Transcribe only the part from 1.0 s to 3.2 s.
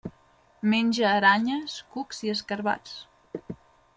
aranyes, cucs i escarabats.